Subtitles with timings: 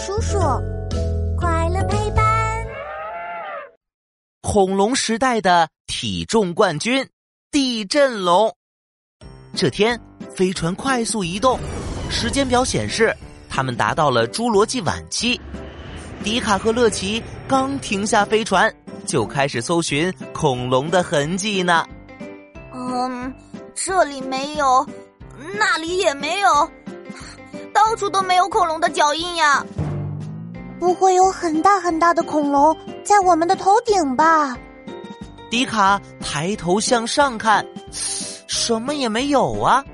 [0.00, 0.38] 叔叔，
[1.36, 2.24] 快乐陪伴。
[4.40, 7.06] 恐龙时代的体重冠军——
[7.52, 8.50] 地震龙。
[9.54, 10.00] 这天，
[10.34, 11.60] 飞船快速移动，
[12.10, 13.14] 时间表显示，
[13.50, 15.38] 他们达到了侏罗纪晚期。
[16.24, 18.74] 迪卡和乐奇刚停下飞船，
[19.04, 21.86] 就开始搜寻恐龙的痕迹呢。
[22.72, 23.30] 嗯，
[23.74, 24.86] 这里没有，
[25.58, 26.48] 那里也没有。
[27.74, 29.64] 到处都没有恐龙的脚印呀！
[30.80, 34.56] 不会有很大很大的恐龙在我们的头顶吧？
[35.50, 39.84] 迪卡抬头向上看，什么也没有啊。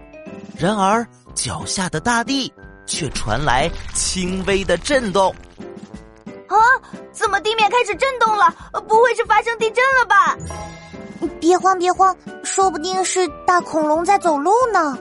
[0.56, 2.50] 然而脚下的大地
[2.86, 5.34] 却传来轻微的震动。
[6.46, 6.56] 啊！
[7.12, 8.54] 怎么地面开始震动了？
[8.86, 10.36] 不会是发生地震了吧？
[11.40, 14.96] 别慌别慌，说不定是大恐龙在走路呢。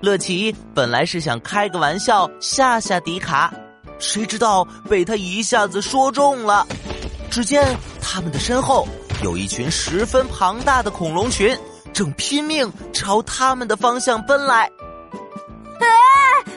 [0.00, 3.52] 乐奇本来是想开个玩笑吓吓迪卡，
[3.98, 6.66] 谁知道被他一下子说中了。
[7.30, 8.86] 只见他们的身后
[9.22, 11.56] 有一群十分庞大的恐龙群，
[11.92, 14.70] 正拼命朝他们的方向奔来。
[15.80, 15.86] 哎，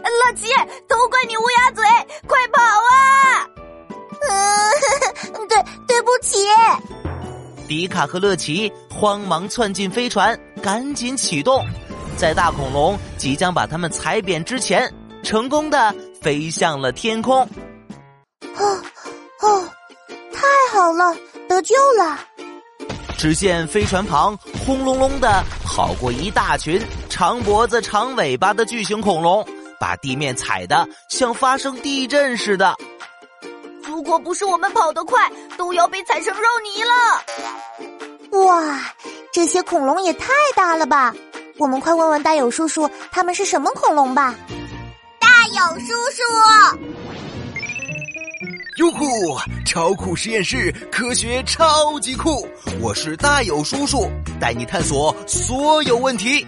[0.04, 0.48] 乐奇，
[0.88, 1.84] 都怪你乌鸦嘴，
[2.28, 3.48] 快跑啊！
[4.30, 6.38] 嗯， 对，对不起。
[7.68, 11.66] 迪卡和乐奇慌忙窜进飞船，赶紧启动。
[12.18, 14.94] 在大恐龙即将把他们踩扁之前，
[15.24, 17.42] 成功的飞向了天空。
[18.56, 18.82] 哦
[19.42, 19.68] 哦，
[20.32, 21.16] 太好了，
[21.50, 22.20] 得救了！
[23.18, 29.46] 只见飞船旁轰隆隆的跑过一大群长脖子、长尾巴的巨型恐龙，
[29.80, 32.76] 把地面踩得像发生地震似的。
[33.84, 38.46] 如果不是我们跑得快，都要被踩成肉泥了。
[38.46, 38.80] 哇，
[39.34, 41.14] 这些恐龙也太大了吧！
[41.58, 44.36] 我们快问问大友叔叔，他们是什么恐龙吧？
[45.54, 46.24] 大友叔叔，
[48.78, 49.38] 哟呼！
[49.66, 52.48] 超酷实验室，科学超级酷！
[52.80, 54.09] 我是大有叔叔，
[54.40, 56.48] 带你探索所有问题。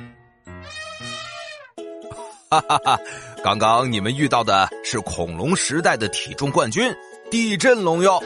[2.50, 2.97] 哈哈哈！
[3.44, 6.89] 刚刚你们遇到的是恐龙时代的体重冠军——
[7.29, 8.23] 地震龙哟。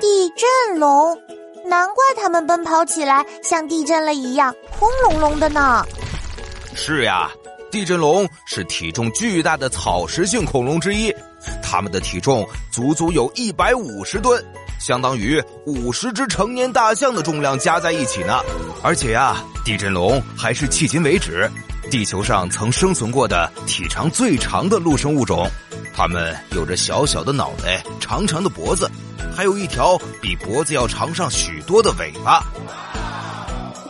[0.00, 1.20] 地震龙，
[1.64, 5.84] 难怪他们奔跑起来像地震了一样轰隆隆的呢。
[6.76, 7.28] 是呀，
[7.70, 11.14] 地震龙是体重巨大的草食性恐龙之一，
[11.62, 14.42] 它们的体重足足有一百五十吨，
[14.80, 18.40] 相当于五十只成年大象的重量加在一起呢。
[18.82, 21.50] 而且呀，地震龙还是迄今为止
[21.90, 25.46] 地球上曾生存过的体长最长的陆生物种。
[25.94, 28.90] 它们有着小小的脑袋、长长的脖子，
[29.36, 32.42] 还有一条比脖子要长上许多的尾巴。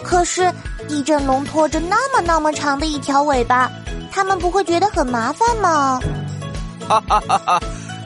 [0.09, 0.51] 可是。
[0.89, 3.71] 地震龙拖着那么那么长的一条尾巴，
[4.11, 6.01] 他们不会觉得很麻烦吗？
[6.89, 7.61] 哈哈哈哈！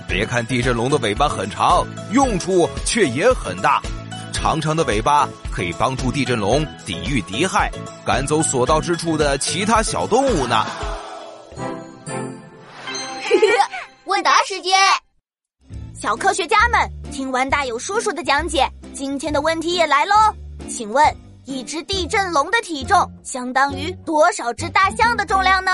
[0.08, 3.80] 别看地震龙的尾巴很长，用处却也很大。
[4.32, 7.70] 长长的尾巴可以帮助地震龙抵御敌害，
[8.04, 10.66] 赶走所到之处的其他小动物呢。
[14.06, 14.76] 问答时间，
[15.94, 20.14] 小科学家们，听完大有叔叔的讲解，今天的问题也来喽，
[20.69, 21.22] 请问。
[21.44, 25.70] 一只地震龙的体重相当于多少只大象的重量呢？